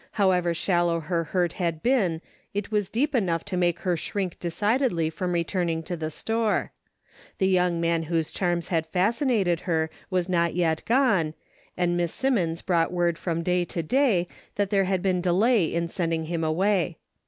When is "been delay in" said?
15.03-15.87